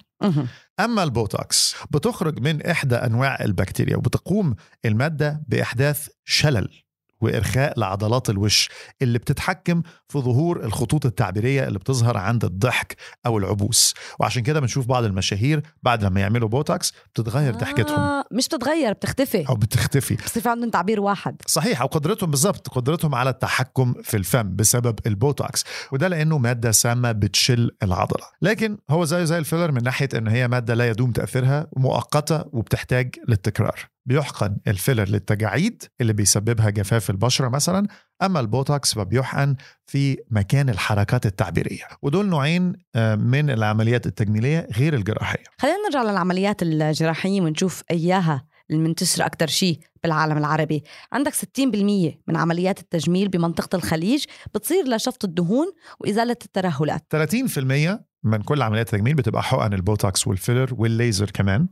أما 0.81 1.03
البوتوكس 1.03 1.77
بتخرج 1.91 2.41
من 2.41 2.63
إحدى 2.63 2.95
أنواع 2.95 3.45
البكتيريا 3.45 3.97
وبتقوم 3.97 4.55
المادة 4.85 5.43
بإحداث 5.49 6.09
شلل. 6.25 6.86
وإرخاء 7.21 7.81
لعضلات 7.81 8.31
الوش 8.31 8.69
اللي 9.03 9.19
بتتحكم 9.19 9.83
في 10.09 10.19
ظهور 10.19 10.65
الخطوط 10.65 11.07
التعبيرية 11.07 11.65
اللي 11.69 11.79
بتظهر 11.79 12.17
عند 12.17 12.45
الضحك 12.45 12.97
أو 13.27 13.39
العبوس. 13.39 13.95
وعشان 14.21 14.43
كده 14.43 14.61
بنشوف 14.61 14.87
بعض 14.87 15.05
المشاهير 15.05 15.63
بعد 15.83 16.05
لما 16.05 16.21
يعملوا 16.21 16.49
بوتوكس 16.49 16.93
بتتغير 17.15 17.55
ضحكتهم. 17.55 18.01
آه 18.01 18.25
مش 18.33 18.49
بتتغير 18.49 18.93
بتختفي. 18.93 19.49
أو 19.49 19.55
بتختفي. 19.55 20.15
بصير 20.15 20.49
عندهم 20.49 20.71
تعبير 20.71 21.01
واحد. 21.01 21.37
صحيح 21.47 21.83
أو 21.83 21.87
قدرتهم 21.87 22.31
بالضبط 22.31 22.69
قدرتهم 22.69 23.15
على 23.15 23.31
التحكم 23.31 23.95
في 24.03 24.17
الفم 24.17 24.57
بسبب 24.57 24.99
البوتوكس. 25.07 25.65
وده 25.93 26.09
لأنه 26.09 26.39
مادة 26.39 26.73
سامة 26.73 27.13
بتشل 27.13 27.71
العضلة. 27.83 28.25
لكن 28.43 28.79
هو 28.91 29.05
زيه 29.05 29.25
زي 29.25 29.39
الفيلر 29.39 29.73
من 29.73 29.83
ناحية 29.83 30.09
إن 30.15 30.29
هي 30.29 30.49
مادة 30.49 30.75
لا 30.75 30.89
يدوم 30.89 31.13
تأثيرها 31.13 31.67
مؤقتة 31.77 32.45
وبتحتاج 32.53 33.15
للتكرار. 33.29 33.96
بيحقن 34.07 34.57
الفيلر 34.67 35.09
للتجاعيد 35.09 35.83
اللي 36.01 36.13
بيسببها 36.13 36.71
جفاف 36.71 37.11
البشرة 37.11 37.49
مثلا 37.49 37.87
أما 38.23 38.41
البوتوكس 38.41 38.95
فبيحقن 38.95 39.57
في 39.87 40.17
مكان 40.31 40.69
الحركات 40.69 41.27
التعبيرية. 41.27 41.85
ودول 42.03 42.27
نوعين 42.27 42.73
آه، 42.95 43.15
من 43.15 43.51
العمليات 43.51 44.07
التجميلية 44.07 44.69
غير 44.77 44.95
الجراحية. 44.95 45.45
خلينا 45.59 45.77
نرجع 45.85 46.03
للعمليات 46.03 46.63
الجراحية 46.63 47.41
ونشوف 47.41 47.83
إياها 47.91 48.47
المنتشرة 48.71 49.27
أكتر 49.27 49.47
شيء 49.47 49.79
بالعالم 50.03 50.39
العربي. 50.39 50.83
عندك 51.13 51.35
60% 51.35 52.21
من 52.29 52.37
عمليات 52.37 52.81
التجميل 52.81 53.29
بمنطقة 53.29 53.77
الخليج 53.77 54.25
بتصير 54.55 54.89
لشفط 54.89 55.25
الدهون 55.25 55.67
وإزالة 56.01 56.37
الترهلات. 56.45 57.07
30% 57.11 58.07
من 58.27 58.43
كل 58.43 58.63
عمليات 58.63 58.95
التجميل 58.95 59.15
بتبقى 59.15 59.43
حقن 59.43 59.75
البوتوكس 59.75 60.27
والفيلر 60.27 60.75
والليزر 60.79 61.31
كمان. 61.31 61.69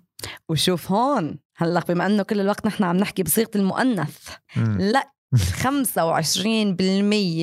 وشوف 0.49 0.93
هون 0.93 1.39
هلأ 1.57 1.81
بما 1.89 2.07
إنه 2.07 2.23
كل 2.23 2.41
الوقت 2.41 2.67
نحن 2.67 2.85
عم 2.85 2.97
نحكي 2.97 3.23
بصيغة 3.23 3.51
المؤنث 3.57 4.29
مم. 4.57 4.79
لأ 4.81 5.11
25% 5.63 5.69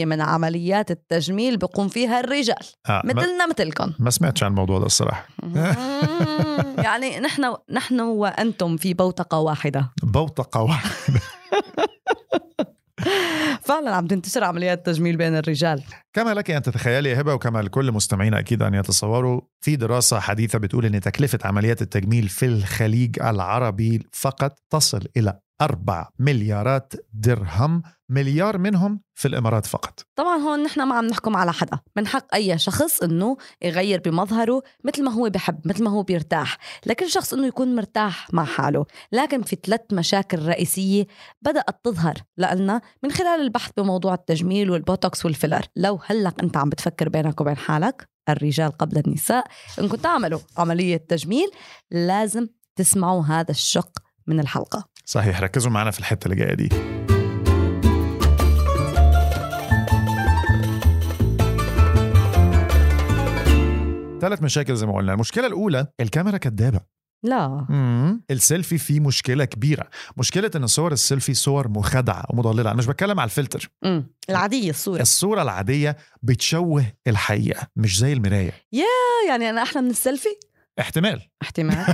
من 0.06 0.22
عمليات 0.22 0.92
التجميل 0.92 1.58
بيقوم 1.58 1.88
فيها 1.88 2.20
الرجال 2.20 2.56
آه 2.90 3.02
مثلنا 3.06 3.48
مثلكم. 3.48 3.92
ما 4.00 4.10
سمعتش 4.10 4.44
عن 4.44 4.52
الموضوع 4.52 4.80
ده 4.80 4.86
الصراحة. 4.86 5.28
يعني 6.78 7.20
نحن 7.20 7.56
نحن 7.72 8.00
وأنتم 8.00 8.78
في 8.78 8.94
بوتقة 8.94 9.40
واحدة. 9.40 9.92
بوتقة 10.04 10.62
واحدة. 10.62 11.20
فعلا 13.68 13.96
عم 13.96 14.08
تنتشر 14.08 14.44
عمليات 14.44 14.86
تجميل 14.86 15.18
بين 15.18 15.38
الرجال. 15.38 15.84
كما 16.14 16.34
لك 16.34 16.52
أن 16.52 16.62
تتخيلي 16.62 17.10
يا 17.10 17.22
هبة 17.22 17.34
وكما 17.34 17.62
لكل 17.62 17.92
مستمعينا 17.92 18.40
أكيد 18.40 18.62
أن 18.62 18.74
يتصوروا 18.74 19.42
في 19.62 19.76
دراسة 19.76 20.20
حديثة 20.20 20.60
بتقول 20.60 20.86
إن 20.86 21.02
تكلفة 21.02 21.40
عمليات 21.44 21.82
التجميل 21.82 22.30
في 22.30 22.46
الخليج 22.46 23.20
العربي 23.22 24.04
فقط 24.14 24.60
تصل 24.70 25.08
إلى 25.18 25.40
4 25.62 26.10
مليارات 26.20 26.94
درهم 27.14 27.84
مليار 28.10 28.58
منهم 28.58 29.02
في 29.16 29.28
الإمارات 29.28 29.66
فقط. 29.66 30.06
طبعا 30.16 30.38
هون 30.38 30.64
نحن 30.64 30.84
ما 30.84 30.96
عم 30.96 31.06
نحكم 31.06 31.36
على 31.36 31.54
حدا. 31.54 31.80
من 31.96 32.08
حق 32.08 32.36
أي 32.36 32.58
شخص 32.58 33.04
إنه 33.04 33.38
يغير 33.62 34.02
بمظهره 34.06 34.62
مثل 34.84 35.04
ما 35.04 35.12
هو 35.12 35.30
بحب 35.30 35.60
مثل 35.66 35.84
ما 35.84 35.92
هو 35.92 36.04
بيرتاح. 36.04 36.58
لكل 36.86 37.10
شخص 37.10 37.34
إنه 37.34 37.48
يكون 37.48 37.76
مرتاح 37.76 38.34
مع 38.34 38.46
حاله. 38.46 38.86
لكن 39.12 39.42
في 39.42 39.58
ثلاث 39.64 39.82
مشاكل 39.92 40.40
رئيسية 40.40 41.08
بدأت 41.42 41.80
تظهر 41.84 42.14
لنا 42.38 42.82
من 43.04 43.12
خلال 43.12 43.42
البحث 43.42 43.72
بموضوع 43.78 44.14
التجميل 44.14 44.72
والبوتوكس 44.72 45.26
والفيلر. 45.26 45.66
لو 45.76 46.00
هلق 46.06 46.44
أنت 46.44 46.58
عم 46.58 46.70
بتفكر 46.70 47.10
بينك 47.10 47.42
وبين 47.42 47.58
حالك 47.58 48.10
الرجال 48.30 48.72
قبل 48.72 49.04
النساء 49.08 49.48
انكم 49.80 49.96
تعملوا 49.96 50.40
عملية 50.58 50.98
تجميل 50.98 51.52
لازم 51.92 52.48
تسمعوا 52.76 53.24
هذا 53.24 53.52
الشق 53.52 53.92
من 54.28 54.40
الحلقة. 54.40 54.91
صحيح 55.06 55.42
ركزوا 55.42 55.72
معنا 55.72 55.92
في 55.92 56.00
الحتة 56.00 56.26
اللي 56.26 56.36
جاية 56.36 56.54
دي. 56.54 56.70
ثلاث 64.22 64.44
مشاكل 64.44 64.76
زي 64.76 64.86
ما 64.86 64.96
قلنا. 64.96 65.14
المشكلة 65.14 65.48
الأولى 65.48 65.88
الكاميرا 66.00 66.38
كدابة. 66.38 66.80
لا. 67.24 67.66
مم. 67.70 68.24
السيلفي 68.32 68.78
فيه 68.78 69.00
مشكلة 69.00 69.46
كبيرة. 69.46 69.90
مشكلة 70.18 70.52
إن 70.56 70.68
صور 70.68 70.92
السيلفي 70.92 71.34
صور 71.34 71.68
مخادعه 71.68 72.26
ومضللة. 72.30 72.62
أنا 72.62 72.78
مش 72.78 72.86
بتكلم 72.86 73.20
على 73.20 73.28
الفلتر. 73.28 73.70
امم 73.86 74.14
العادية 74.30 74.70
الصورة. 74.70 75.02
الصورة 75.02 75.42
العادية 75.42 75.98
بتشوه 76.24 76.86
الحقيقة 77.08 77.68
مش 77.76 78.00
زي 78.00 78.14
المراية. 78.14 78.52
آه، 78.74 79.30
يعني 79.30 79.50
أنا 79.50 79.64
أحلى 79.64 79.82
من 79.82 79.90
السيلفي؟ 79.90 80.30
احتمال. 80.80 81.22
احتمال. 81.42 81.86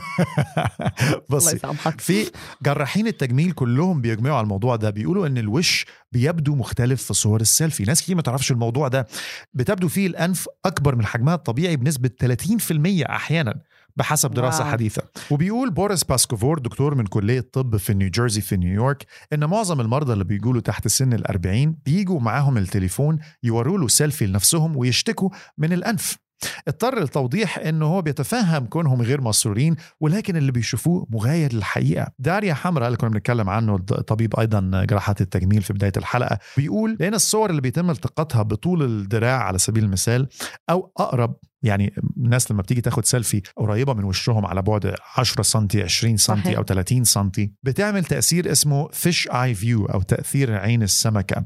بصي 1.29 1.59
في 1.97 2.31
جراحين 2.63 3.07
التجميل 3.07 3.51
كلهم 3.51 4.01
بيجمعوا 4.01 4.35
على 4.35 4.43
الموضوع 4.43 4.75
ده 4.75 4.89
بيقولوا 4.89 5.27
إن 5.27 5.37
الوش 5.37 5.85
بيبدو 6.11 6.55
مختلف 6.55 7.03
في 7.03 7.13
صور 7.13 7.41
السيلفي. 7.41 7.83
ناس 7.83 8.01
كتير 8.01 8.15
ما 8.15 8.21
تعرفش 8.21 8.51
الموضوع 8.51 8.87
ده. 8.87 9.07
بتبدو 9.53 9.87
فيه 9.87 10.07
الأنف 10.07 10.47
أكبر 10.65 10.95
من 10.95 11.05
حجمها 11.05 11.35
الطبيعي 11.35 11.75
بنسبة 11.75 12.09
30% 12.09 13.05
أحيانا 13.09 13.61
بحسب 13.95 14.31
دراسة 14.31 14.63
واو. 14.63 14.71
حديثة. 14.71 15.01
وبيقول 15.31 15.69
بوريس 15.71 16.03
باسكوفور 16.03 16.59
دكتور 16.59 16.95
من 16.95 17.05
كلية 17.05 17.49
طب 17.53 17.77
في 17.77 17.93
نيوجيرسي 17.93 18.41
في 18.41 18.57
نيويورك 18.57 19.05
إن 19.33 19.45
معظم 19.45 19.81
المرضى 19.81 20.13
اللي 20.13 20.23
بيقولوا 20.23 20.61
تحت 20.61 20.87
سن 20.87 21.13
الأربعين 21.13 21.77
بيجوا 21.85 22.19
معاهم 22.19 22.57
التليفون 22.57 23.19
يوروا 23.43 23.77
له 23.77 23.87
سيلفي 23.87 24.25
لنفسهم 24.25 24.77
ويشتكوا 24.77 25.29
من 25.57 25.73
الأنف. 25.73 26.17
اضطر 26.67 26.99
للتوضيح 26.99 27.57
إنه 27.57 27.85
هو 27.85 28.01
بيتفهم 28.01 28.65
كونهم 28.65 29.01
غير 29.01 29.21
مسرورين 29.21 29.75
ولكن 29.99 30.35
اللي 30.37 30.51
بيشوفوه 30.51 31.07
مغاير 31.09 31.53
للحقيقة. 31.53 32.07
داريا 32.19 32.53
حمراء 32.53 32.87
اللي 32.87 32.97
كنا 32.97 33.09
بنتكلم 33.09 33.49
عنه 33.49 33.75
الطبيب 33.75 34.39
أيضا 34.39 34.85
جراحات 34.89 35.21
التجميل 35.21 35.61
في 35.61 35.73
بداية 35.73 35.91
الحلقة 35.97 36.37
بيقول 36.57 36.97
لأن 36.99 37.13
الصور 37.13 37.49
اللي 37.49 37.61
بيتم 37.61 37.89
التقاطها 37.89 38.41
بطول 38.41 38.83
الدراع 38.83 39.43
على 39.43 39.57
سبيل 39.57 39.83
المثال 39.83 40.27
أو 40.69 40.91
أقرب 40.97 41.35
يعني 41.67 41.93
الناس 42.17 42.51
لما 42.51 42.61
بتيجي 42.61 42.81
تاخد 42.81 43.05
سيلفي 43.05 43.41
قريبة 43.55 43.93
من 43.93 44.03
وشهم 44.03 44.45
على 44.45 44.61
بعد 44.61 44.95
10 45.17 45.41
سم 45.43 45.67
20 45.75 46.17
سم. 46.17 46.33
أو 46.57 46.63
30 46.63 47.03
سم 47.03 47.29
بتعمل 47.63 48.03
تأثير 48.05 48.51
اسمه 48.51 48.87
fish 48.91 49.27
eye 49.29 49.53
view 49.55 49.85
أو 49.85 50.01
تأثير 50.01 50.55
عين 50.55 50.83
السمكة. 50.83 51.45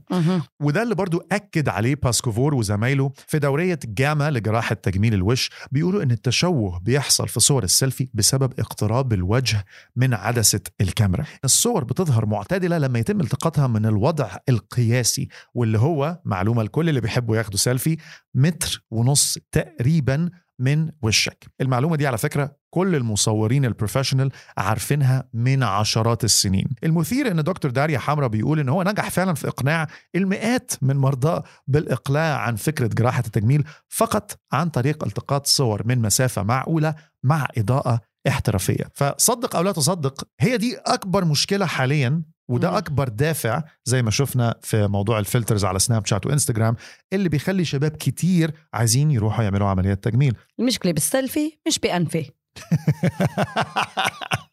وده 0.62 0.84
اللي 0.84 0.96
برضو 0.96 1.24
أكد 1.32 1.70
عليه 1.70 1.96
باسكوفور 1.96 2.56
وزمايله 2.56 3.12
في 3.28 3.40
دورية 3.40 3.80
جاما 3.86 4.32
لجراحة 4.32 4.76
تجميل 4.76 5.14
الوش 5.14 5.50
بيقولوا 5.72 6.04
إن 6.04 6.12
التشوه 6.12 6.80
بيحصل 6.80 7.28
في 7.28 7.40
صور 7.40 7.64
السيلفي 7.64 8.10
بسبب 8.14 8.54
اقتراب 8.60 9.14
الوجه 9.14 9.66
من 9.96 10.14
عدسة 10.14 10.60
الكاميرا 10.82 11.26
الصور 11.44 11.84
بتظهر 11.84 12.26
معتدلة 12.26 12.78
لما 12.78 13.00
يتم 13.00 13.22
التقاطها 13.22 13.68
من 13.68 13.86
الوضع 13.86 14.38
القياسي 14.50 15.28
واللي 15.54 15.80
هو 15.80 16.20
معلومة 16.26 16.64
لكل 16.64 16.90
اللي 16.90 17.02
بيحبوا 17.02 17.38
ياخدوا 17.38 17.58
سيلفي 17.58 17.98
متر 18.36 18.84
ونص 18.92 19.38
تقريبا 19.52 20.11
من 20.60 20.90
وشك 21.02 21.46
المعلومة 21.62 21.96
دي 21.96 22.08
على 22.08 22.18
فكرة 22.18 22.56
كل 22.70 22.96
المصورين 22.96 23.66
ال 23.66 23.71
professional 23.71 24.32
عارفينها 24.58 25.30
من 25.34 25.64
عشرات 25.64 26.24
السنين 26.24 26.68
المثير 26.84 27.32
إن 27.32 27.44
دكتور 27.44 27.72
داريا 27.72 28.00
حمراء 28.00 28.30
بيقول 28.30 28.60
إن 28.60 28.70
هو 28.70 28.84
نجح 28.84 29.10
فعلا 29.10 29.34
في 29.34 29.48
إقناع 29.48 29.88
المئات 30.16 30.72
من 30.82 30.98
مرضاه 30.98 31.44
بالإقلاع 31.68 32.38
عن 32.38 32.56
فكرة 32.56 32.88
جراحة 32.88 33.24
التجميل 33.26 33.64
فقط 33.90 34.40
عن 34.54 34.70
طريق 34.70 35.04
التقاط 35.04 35.48
صور 35.48 35.82
من 35.88 36.00
مسافة 36.02 36.44
معقولة 36.44 36.96
مع 37.24 37.48
إضاءة 37.58 38.02
احترافية 38.28 38.86
فصدق 38.96 39.56
أو 39.56 39.62
لا 39.64 39.72
تصدق 39.72 40.24
هي 40.40 40.58
دي 40.58 40.78
أكبر 40.78 41.26
مشكلة 41.26 41.66
حاليا. 41.66 42.24
وده 42.50 42.78
أكبر 42.78 43.08
دافع 43.08 43.64
زي 43.86 44.02
ما 44.02 44.12
شفنا 44.12 44.56
في 44.62 44.88
موضوع 44.88 45.20
ال 45.20 45.25
filters 45.25 45.66
على 45.66 45.80
سناب 45.80 46.06
شات 46.06 46.26
وانستغرام 46.26 46.76
اللي 47.14 47.30
بيخلي 47.30 47.66
شباب 47.66 47.92
كتير 47.92 48.52
عايزين 48.74 49.12
يروحوا 49.12 49.44
يعملوا 49.44 49.68
عمليات 49.68 50.04
تجميل. 50.04 50.36
المشكلة 50.60 50.92
بالسيلفي 50.92 51.52
مش 51.68 51.80
بأنفي. 51.80 52.32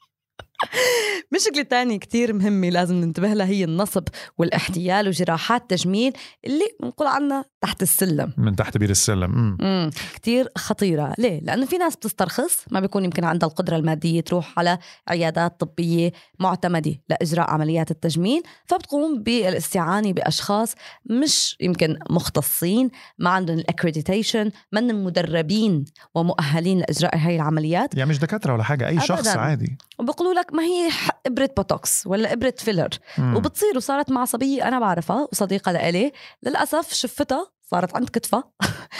مشكلة 1.34 1.62
تانية 1.62 1.98
كتير 1.98 2.32
مهمة 2.32 2.68
لازم 2.68 2.94
ننتبه 2.94 3.34
لها 3.34 3.46
هي 3.46 3.64
النصب 3.64 4.04
والاحتيال 4.38 5.08
وجراحات 5.08 5.70
تجميل 5.70 6.12
اللي 6.44 6.64
بنقول 6.82 7.08
عنها 7.08 7.44
تحت 7.60 7.82
السلم 7.82 8.32
من 8.36 8.56
تحت 8.56 8.76
بير 8.78 8.90
السلم 8.90 9.30
مم. 9.30 9.58
امم 9.60 9.90
كتير 10.14 10.48
خطيرة 10.58 11.14
ليه؟ 11.18 11.40
لأنه 11.40 11.66
في 11.66 11.78
ناس 11.78 11.96
بتسترخص 11.96 12.64
ما 12.70 12.80
بيكون 12.80 13.04
يمكن 13.04 13.24
عندها 13.24 13.48
القدرة 13.48 13.76
المادية 13.76 14.20
تروح 14.20 14.58
على 14.58 14.78
عيادات 15.08 15.60
طبية 15.60 16.12
معتمدة 16.40 16.94
لإجراء 17.08 17.50
عمليات 17.50 17.90
التجميل 17.90 18.42
فبتقوم 18.66 19.22
بالاستعانة 19.22 20.12
بأشخاص 20.12 20.74
مش 21.10 21.56
يمكن 21.60 21.98
مختصين 22.10 22.90
ما 23.18 23.30
عندهم 23.30 23.58
ال 23.58 23.65
accreditation 23.65 24.50
من 24.72 25.04
مدربين 25.04 25.84
ومؤهلين 26.14 26.78
لإجراء 26.78 27.16
هاي 27.18 27.36
العمليات 27.36 27.94
يعني 27.94 28.10
مش 28.10 28.18
دكاترة 28.18 28.52
ولا 28.52 28.88
أي 28.88 29.00
شخص 29.00 29.28
أبداً. 29.28 29.40
عادي 29.40 29.78
وبيقولوا 29.98 30.34
لك 30.34 30.54
ما 30.58 30.64
هي 30.64 30.90
إبرة 31.26 31.50
بوتوكس 31.56 32.06
ولا 32.06 32.32
إبرة 32.32 32.54
فيلر. 32.58 32.88
مم. 33.18 33.36
وبتصير 33.36 33.76
وصارت 33.76 34.10
مع 34.10 34.24
صبية 34.24 34.68
أنا 34.68 34.80
بعرفها 34.80 35.28
وصديقة 35.32 35.72
لإلي. 35.72 36.12
للأسف 36.42 36.92
شفتها 36.92 37.50
صارت 37.62 37.96
عند 37.96 38.08
كتفها. 38.08 38.44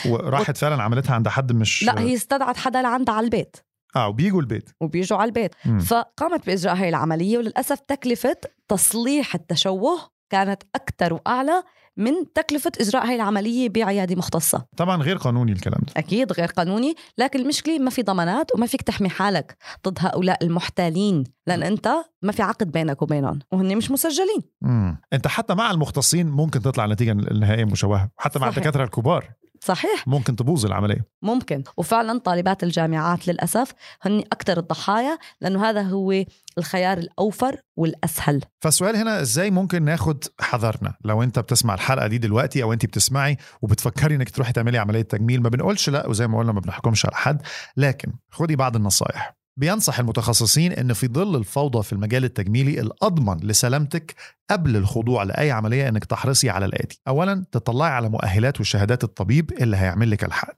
وراحت 0.09 0.57
فعلا 0.63 0.83
عملتها 0.83 1.15
عند 1.15 1.29
حد 1.29 1.53
مش 1.53 1.83
لا 1.83 2.01
هي 2.01 2.15
استدعت 2.15 2.57
حدا 2.57 2.83
لعندها 2.83 3.15
على 3.15 3.25
البيت. 3.25 3.57
آه 3.97 4.09
وبيجوا 4.09 4.41
البيت. 4.41 4.71
وبيجوا 4.81 5.19
على 5.19 5.29
البيت. 5.29 5.55
مم. 5.65 5.79
فقامت 5.79 6.47
بإجراء 6.47 6.75
هاي 6.77 6.89
العملية 6.89 7.39
وللأسف 7.39 7.81
تكلفة 7.81 8.37
تصليح 8.69 9.35
التشوه 9.35 9.99
كانت 10.31 10.63
أكثر 10.75 11.13
وأعلى 11.15 11.63
من 11.99 12.13
تكلفة 12.35 12.73
إجراء 12.81 13.07
هاي 13.07 13.17
العملية 13.17 13.69
بعيادة 13.69 14.17
مختصة 14.17 14.67
طبعا 14.77 15.03
غير 15.03 15.17
قانوني 15.17 15.53
الكلام 15.53 15.81
ده 15.87 15.93
أكيد 15.97 16.33
غير 16.33 16.49
قانوني 16.49 16.95
لكن 17.19 17.41
المشكلة 17.41 17.79
ما 17.79 17.91
في 17.91 18.03
ضمانات 18.03 18.55
وما 18.55 18.67
فيك 18.67 18.83
تحمي 18.83 19.09
حالك 19.09 19.57
ضد 19.89 19.99
هؤلاء 20.01 20.45
المحتالين 20.45 21.25
لأن 21.47 21.63
أنت 21.63 21.89
ما 22.23 22.33
في 22.33 22.43
عقد 22.43 22.73
بينك 22.73 23.03
وبينهم 23.03 23.39
وهن 23.53 23.77
مش 23.77 23.91
مسجلين 23.91 24.43
مم. 24.63 25.01
أنت 25.13 25.27
حتى 25.27 25.55
مع 25.55 25.71
المختصين 25.71 26.27
ممكن 26.29 26.63
تطلع 26.63 26.85
النتيجه 26.85 27.13
النهائيه 27.13 27.65
مشوهة 27.65 28.11
حتى 28.17 28.39
مع 28.39 28.47
صحيح. 28.47 28.57
الدكاترة 28.57 28.85
الكبار 28.85 29.31
صحيح. 29.61 30.09
ممكن 30.09 30.37
تبوظ 30.37 30.67
العملية. 30.67 31.05
ممكن. 31.23 31.63
وفعلا 31.77 32.19
طالبات 32.19 32.63
الجامعات 32.63 33.29
للأسف 33.29 33.73
هن 34.03 34.19
أكثر 34.19 34.59
الضحايا 34.59 35.19
لأنه 35.41 35.65
هذا 35.65 35.83
هو 35.83 36.25
الخيار 36.59 36.99
الأوفر 36.99 37.57
والأسهل. 37.77 38.41
فالسؤال 38.61 38.97
هنا 38.97 39.21
إزاي 39.21 39.51
ممكن 39.51 39.83
ناخد 39.83 40.25
حذرنا؟ 40.41 40.95
لو 41.05 41.23
أنت 41.23 41.39
بتسمع 41.39 41.75
الحلقة 41.75 42.07
دي 42.07 42.19
دلوقتي 42.19 42.63
أو 42.63 42.73
أنت 42.73 42.87
بتسمعي 42.87 43.37
وبتفكري 43.63 44.15
إنك 44.15 44.31
تروحي 44.31 44.53
تعملي 44.53 44.79
عملية 44.79 45.03
تجميل 45.03 45.43
ما 45.43 45.49
بنقولش 45.49 45.91
لا 45.91 46.07
وزي 46.07 46.27
ما 46.27 46.39
قلنا 46.39 46.53
ما 46.53 46.61
بنحكمش 46.61 47.07
على 47.07 47.17
حد 47.17 47.43
لكن 47.77 48.13
خدي 48.31 48.57
بعض 48.57 48.77
النصائح 48.77 49.39
بينصح 49.59 49.99
المتخصصين 49.99 50.73
إن 50.73 50.93
في 50.93 51.09
ظل 51.09 51.37
الفوضى 51.37 51.83
في 51.83 51.93
المجال 51.93 52.25
التجميلي 52.25 52.81
الأضمن 52.81 53.37
لسلامتك 53.47 54.15
قبل 54.51 54.77
الخضوع 54.77 55.23
لأي 55.23 55.51
عملية 55.51 55.89
إنك 55.89 56.05
تحرصي 56.05 56.51
على 56.51 56.67
الآتي. 56.67 57.01
اولا 57.09 57.45
تطلعي 57.53 57.91
على 57.91 58.09
مؤهلات 58.09 58.61
وشهادات 58.61 59.05
الطبيب 59.05 59.53
اللي 59.61 59.77
هيعمل 59.77 60.11
لك 60.11 60.25
الحقن. 60.25 60.55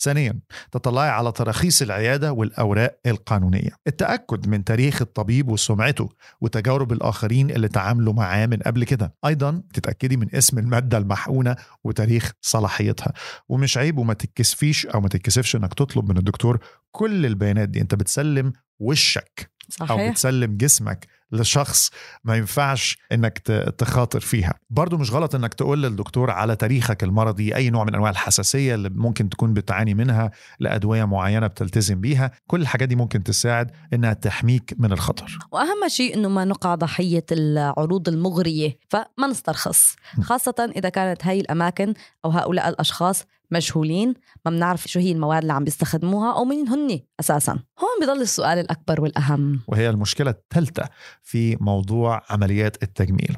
ثانيا 0.00 0.40
تطلعي 0.72 1.08
على 1.08 1.32
تراخيص 1.32 1.82
العيادة 1.82 2.32
والأوراق 2.32 2.98
القانونية. 3.06 3.70
التأكد 3.86 4.48
من 4.48 4.64
تاريخ 4.64 5.02
الطبيب 5.02 5.48
وسمعته 5.48 6.08
وتجارب 6.40 6.92
الآخرين 6.92 7.50
اللي 7.50 7.68
تعاملوا 7.68 8.12
معاه 8.12 8.46
من 8.46 8.56
قبل 8.56 8.84
كده. 8.84 9.14
أيضا 9.26 9.62
تتأكدي 9.74 10.16
من 10.16 10.34
اسم 10.34 10.58
المادة 10.58 10.98
المحقونة 10.98 11.56
وتاريخ 11.84 12.32
صلاحيتها. 12.40 13.12
ومش 13.48 13.78
عيب 13.78 13.98
وما 13.98 14.14
تتكسفيش 14.14 14.86
أو 14.86 15.00
ما 15.00 15.08
تتكسفش 15.08 15.56
إنك 15.56 15.74
تطلب 15.74 16.10
من 16.10 16.16
الدكتور 16.16 16.58
كل 16.90 17.26
البيانات 17.26 17.68
دي 17.68 17.80
انت 17.80 17.94
بتسلم 17.94 18.52
وشك 18.78 19.50
أو 19.80 19.86
صحيح. 19.86 20.10
بتسلم 20.10 20.56
جسمك 20.56 21.06
لشخص 21.32 21.90
ما 22.24 22.36
ينفعش 22.36 22.98
إنك 23.12 23.38
تخاطر 23.78 24.20
فيها. 24.20 24.54
برضو 24.70 24.96
مش 24.98 25.12
غلط 25.12 25.34
إنك 25.34 25.54
تقول 25.54 25.82
للدكتور 25.82 26.30
على 26.30 26.56
تاريخك 26.56 27.04
المرضي 27.04 27.54
أي 27.56 27.70
نوع 27.70 27.84
من 27.84 27.94
أنواع 27.94 28.10
الحساسية 28.10 28.74
اللي 28.74 28.88
ممكن 28.88 29.28
تكون 29.28 29.54
بتعاني 29.54 29.94
منها 29.94 30.30
لأدوية 30.60 31.04
معينة 31.04 31.46
بتلتزم 31.46 32.00
بيها. 32.00 32.30
كل 32.46 32.60
الحاجات 32.60 32.88
دي 32.88 32.96
ممكن 32.96 33.22
تساعد 33.22 33.70
إنها 33.92 34.12
تحميك 34.12 34.74
من 34.78 34.92
الخطر. 34.92 35.38
وأهم 35.52 35.88
شيء 35.88 36.14
إنه 36.14 36.28
ما 36.28 36.44
نقع 36.44 36.74
ضحيه 36.74 37.26
العروض 37.32 38.08
المغرية 38.08 38.78
فما 38.88 39.26
نسترخص. 39.30 39.96
خاصة 40.22 40.72
إذا 40.76 40.88
كانت 40.88 41.26
هاي 41.26 41.40
الأماكن 41.40 41.94
أو 42.24 42.30
هؤلاء 42.30 42.68
الأشخاص 42.68 43.24
مجهولين 43.50 44.14
ما 44.44 44.50
بنعرف 44.50 44.86
شو 44.86 45.00
هي 45.00 45.12
المواد 45.12 45.40
اللي 45.42 45.52
عم 45.52 45.64
بيستخدموها 45.64 46.36
أو 46.36 46.44
مين 46.44 46.68
هن 46.68 47.00
أساسا. 47.20 47.52
هون 47.52 48.00
بضل 48.02 48.22
السؤال 48.22 48.58
الأكبر 48.58 49.00
والأهم. 49.00 49.60
وهي 49.68 49.90
المشكلة 49.90 50.30
الثالثة 50.30 50.88
في 51.22 51.56
موضوع 51.60 52.22
عمليات 52.30 52.82
التجميل. 52.82 53.36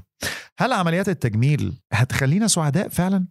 هل 0.58 0.72
عمليات 0.72 1.08
التجميل 1.08 1.80
هتخلينا 1.92 2.46
سعداء 2.46 2.88
فعلا؟ 2.88 3.26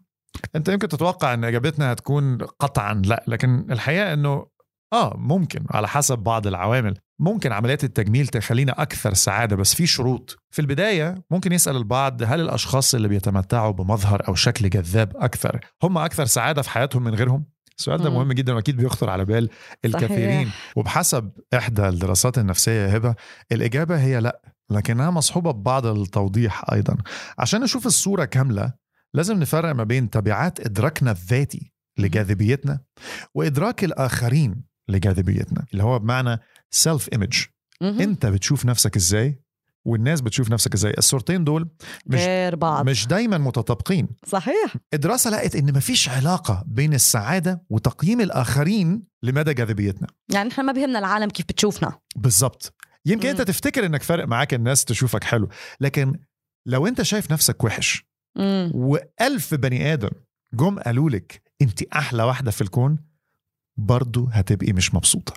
أنت 0.55 0.69
يمكن 0.69 0.87
تتوقع 0.87 1.33
إن 1.33 1.43
إجابتنا 1.43 1.91
هتكون 1.91 2.37
قطعا 2.37 2.93
لا 3.05 3.23
لكن 3.27 3.67
الحقيقة 3.71 4.13
إنه 4.13 4.45
آه 4.93 5.13
ممكن 5.17 5.65
على 5.69 5.87
حسب 5.87 6.19
بعض 6.19 6.47
العوامل. 6.47 6.97
ممكن 7.21 7.51
عمليات 7.51 7.83
التجميل 7.83 8.27
تخلينا 8.27 8.81
أكثر 8.81 9.13
سعادة 9.13 9.55
بس 9.55 9.75
في 9.75 9.87
شروط 9.87 10.37
في 10.51 10.59
البداية 10.59 11.23
ممكن 11.31 11.51
يسأل 11.51 11.75
البعض 11.75 12.23
هل 12.23 12.41
الأشخاص 12.41 12.95
اللي 12.95 13.07
بيتمتعوا 13.07 13.71
بمظهر 13.71 14.27
أو 14.27 14.35
شكل 14.35 14.69
جذاب 14.69 15.17
أكثر 15.17 15.59
هم 15.83 15.97
أكثر 15.97 16.25
سعادة 16.25 16.61
في 16.61 16.69
حياتهم 16.69 17.03
من 17.03 17.15
غيرهم 17.15 17.45
السؤال 17.77 18.03
ده. 18.03 18.09
مهم 18.09 18.31
جدا 18.33 18.53
وأكيد 18.53 18.77
بيخطر 18.77 19.09
على 19.09 19.25
بال 19.25 19.49
الكثيرين 19.85 20.45
صحيح. 20.45 20.73
وبحسب 20.75 21.31
إحدى 21.53 21.87
الدراسات 21.89 22.37
النفسية 22.37 22.71
يا 22.87 22.97
هبة 22.97 23.15
الإجابة 23.51 24.01
هي 24.01 24.19
لأ 24.19 24.41
لكنها 24.69 25.09
مصحوبة 25.09 25.51
ببعض 25.51 25.85
التوضيح 25.85 26.71
أيضا 26.71 26.97
عشان 27.39 27.61
نشوف 27.61 27.85
الصورة 27.85 28.25
كاملة 28.25 28.73
لازم 29.13 29.39
نفرق 29.39 29.71
ما 29.71 29.83
بين 29.83 30.09
تبعات 30.09 30.59
إدراكنا 30.59 31.11
الذاتي 31.11 31.71
لجاذبيتنا 31.97 32.79
وإدراك 33.35 33.83
الآخرين 33.83 34.70
لجاذبيتنا 34.91 35.65
اللي 35.71 35.83
هو 35.83 35.99
بمعنى 35.99 36.39
سيلف 36.71 37.09
ايمج. 37.13 37.43
انت 37.81 38.25
بتشوف 38.25 38.65
نفسك 38.65 38.95
إزاي 38.95 39.41
والناس 39.85 40.21
بتشوف 40.21 40.51
نفسك 40.51 40.73
إزاي. 40.73 40.93
الصورتين 40.97 41.43
دول 41.43 41.69
مش 42.05 42.19
غير 42.19 42.55
بعض. 42.55 42.89
مش 42.89 43.07
دايما 43.07 43.37
متطابقين. 43.37 44.07
صحيح. 44.27 44.75
الدراسة 44.93 45.29
لقت 45.29 45.55
إن 45.55 45.73
مفيش 45.73 46.09
علاقة 46.09 46.63
بين 46.67 46.93
السعادة 46.93 47.63
وتقييم 47.69 48.21
الآخرين 48.21 49.03
لمدى 49.23 49.53
جاذبيتنا. 49.53 50.07
يعني 50.33 50.49
إحنا 50.51 50.63
ما 50.63 50.71
بهمنا 50.73 50.99
العالم 50.99 51.29
كيف 51.29 51.45
بتشوفنا. 51.45 51.99
بالظبط. 52.15 52.73
يمكن 53.05 53.29
مم. 53.29 53.31
أنت 53.31 53.41
تفتكر 53.41 53.85
إنك 53.85 54.03
فارق 54.03 54.27
معاك 54.27 54.53
الناس 54.53 54.85
تشوفك 54.85 55.23
حلو 55.23 55.49
لكن 55.79 56.19
لو 56.65 56.87
أنت 56.87 57.01
شايف 57.01 57.31
نفسك 57.31 57.63
وحش 57.63 58.05
مم. 58.37 58.71
وألف 58.73 59.53
بني 59.53 59.93
آدم 59.93 60.09
جم 60.53 60.79
قالوا 60.79 61.09
لك 61.09 61.41
أنت 61.61 61.83
أحلى 61.83 62.23
واحدة 62.23 62.51
في 62.51 62.61
الكون 62.61 62.99
برضو 63.85 64.27
هتبقي 64.31 64.73
مش 64.73 64.93
مبسوطة. 64.93 65.33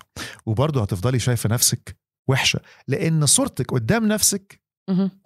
وبرضو 0.47 0.81
هتفضلي 0.81 1.19
شايفة 1.19 1.49
نفسك 1.49 1.97
وحشة 2.29 2.61
لأن 2.89 3.27
صورتك 3.27 3.71
قدام 3.71 4.09
نفسك. 4.09 4.61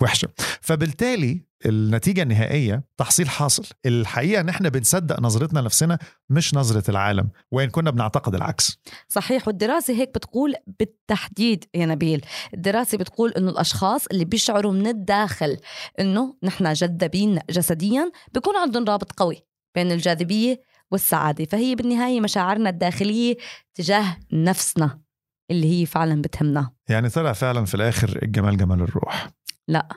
وحشة. 0.03 0.29
فبالتالي 0.61 1.49
النتيجة 1.67 2.23
النهائية 2.23 2.85
تحصيل 2.97 3.29
حاصل. 3.29 3.65
الحقيقة 3.87 4.41
إن 4.41 4.49
إحنا 4.49 4.69
بنصدق 4.69 5.21
نظرتنا 5.21 5.61
لنفسنا 5.61 5.99
مش 6.31 6.55
نظرة 6.55 6.91
العالم 6.91 7.29
وإن 7.51 7.71
كنا 7.71 7.91
بنعتقد 7.91 8.35
العكس. 8.35 8.79
صحيح. 9.09 9.49
والدراسة 9.49 9.95
هيك 9.95 10.09
بتقول 10.15 10.55
بالتحديد 10.81 11.65
يا 11.75 11.87
نبيل. 11.87 12.25
الدراسة 12.55 12.99
بتقول 12.99 13.31
إنه 13.31 13.51
الأشخاص 13.51 14.07
اللي 14.07 14.25
بيشعروا 14.25 14.73
من 14.73 14.87
الداخل 14.87 15.57
إنه 16.01 16.35
نحن 16.43 16.73
جذابين 16.73 17.39
جسديا 17.51 18.11
بيكون 18.35 18.57
عندهم 18.57 18.85
رابط 18.85 19.13
قوي 19.13 19.43
بين 19.75 19.93
الجاذبية 19.93 20.61
والسعادة. 20.91 21.45
فهي 21.45 21.75
بالنهاية 21.75 22.21
مشاعرنا 22.21 22.71
الداخلية 22.71 23.37
تجاه 23.75 24.17
نفسنا 24.33 25.01
اللي 25.51 25.81
هي 25.81 25.87
فعلا 25.87 26.23
بتهمنا. 26.23 26.71
يعني 26.89 27.09
طلع 27.09 27.33
فعلا 27.33 27.65
في 27.65 27.75
الآخر 27.75 28.19
الجمال 28.23 28.57
جمال 28.57 28.83
الروح. 28.83 29.29
لا. 29.69 29.89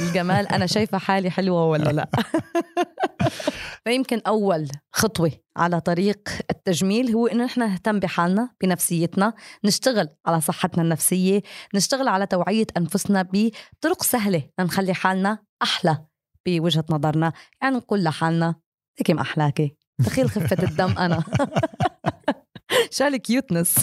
الجمال 0.00 0.48
أنا 0.48 0.66
شايفة 0.66 0.98
حالي 0.98 1.30
حلوة 1.30 1.64
ولا 1.64 1.90
لا؟ 1.90 2.10
فيمكن 3.84 4.20
أول 4.26 4.68
خطوة 4.92 5.32
على 5.56 5.80
طريق 5.80 6.28
التجميل 6.50 7.10
هو 7.10 7.26
إنه 7.26 7.44
نحن 7.44 7.60
نهتم 7.60 7.98
بحالنا 7.98 8.50
بنفسيتنا 8.62 9.32
نشتغل 9.64 10.08
على 10.26 10.40
صحتنا 10.40 10.82
النفسية 10.82 11.42
نشتغل 11.74 12.08
على 12.08 12.26
توعية 12.26 12.66
أنفسنا 12.76 13.22
بطرق 13.32 14.02
سهلة 14.02 14.42
لنخلي 14.58 14.94
حالنا 14.94 15.38
أحلى 15.62 16.04
بوجهة 16.46 16.84
نظرنا. 16.90 17.32
يعني 17.62 17.76
نقول 17.76 18.04
لحالنا 18.04 18.54
هيك 18.98 19.10
ما 19.10 19.20
أحلاكي؟ 19.20 19.76
تخيل 20.04 20.30
خفة 20.30 20.62
الدم 20.62 20.98
أنا. 20.98 21.24
شال 22.90 23.16
كيوتنس 23.16 23.74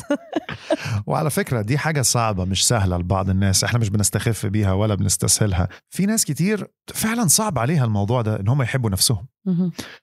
وعلى 1.08 1.30
فكرة 1.30 1.62
دي 1.62 1.78
حاجة 1.78 2.02
صعبة 2.02 2.46
مش 2.46 2.68
سهلة 2.68 2.98
لبعض 2.98 3.30
الناس 3.30 3.64
إحنا 3.64 3.80
مش 3.80 3.90
بنستخف 3.90 4.46
بيها 4.46 4.74
ولا 4.74 4.96
بنستسهلها. 4.96 5.68
في 5.90 6.06
ناس 6.06 6.26
كتير 6.26 6.68
فعلا 6.94 7.28
صعب 7.28 7.60
عليها 7.60 7.86
الموضوع 7.86 8.22
ده 8.22 8.40
إن 8.40 8.48
هم 8.48 8.62
يحبوا 8.62 8.90
نفسهم. 8.90 9.28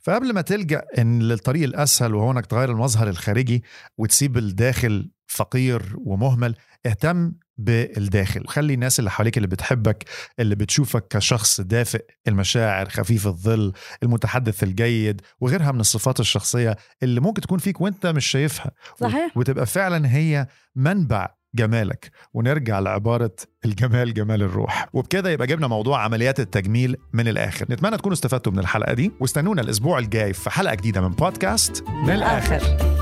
فقبل 0.01 0.33
ما 0.35 0.41
تلجأ 0.41 0.83
إن 0.99 1.23
للطريق 1.23 1.63
الأسهل 1.63 2.15
وهو 2.15 2.31
إنك 2.31 2.47
تغير 2.47 2.71
المظهر 2.71 3.09
الخارجي 3.09 3.63
وتسيب 3.99 4.39
الداخل 4.39 5.11
فقير 5.33 5.97
ومهمل 6.05 6.55
اهتم 6.87 7.33
بالداخل. 7.59 8.47
خلي 8.47 8.75
الناس 8.75 8.99
اللي 8.99 9.11
حواليك 9.11 9.37
اللي 9.37 9.49
بتحبك 9.49 10.05
اللي 10.41 10.55
بتشوفك 10.55 11.09
كشخص 11.09 11.61
دافئ 11.61 12.05
المشاعر 12.29 12.89
خفيف 12.89 13.27
الظل 13.27 13.73
المتحدث 14.03 14.63
الجيد 14.63 15.21
وغيرها 15.41 15.73
من 15.73 15.81
الصفات 15.81 16.21
الشخصية 16.21 16.77
اللي 17.03 17.21
ممكن 17.21 17.41
تكون 17.41 17.59
فيك 17.59 17.81
وانت 17.81 18.07
مش 18.07 18.27
شايفها. 18.27 18.71
صحيح. 19.01 19.37
وتبقى 19.37 19.67
فعلا 19.67 20.15
هي 20.15 20.47
منبع 20.77 21.29
جمالك. 21.55 22.11
ونرجع 22.35 22.79
لعبارة 22.79 23.37
الجمال 23.65 24.15
جمال 24.15 24.43
الروح. 24.43 24.89
وبكده 24.93 25.31
يبقى 25.31 25.47
جبنا 25.47 25.67
موضوع 25.67 26.05
عمليات 26.05 26.41
التجميل 26.41 26.97
من 27.13 27.29
الآخر. 27.29 27.67
نتمنى 27.71 27.97
تكونوا 27.97 28.15
استفدتوا 28.15 28.53
من 28.53 28.59
الحلقة 28.59 28.93
دي 28.93 29.13
واستنونا 29.21 29.63
الأسبوع 29.63 29.99
الجاي 29.99 30.33
في 30.33 30.51
حلقة 30.51 30.75
جديدة 30.75 31.01
من 31.01 31.09
بودكاست 31.09 31.85
من 31.89 32.11
الآخر. 32.11 33.02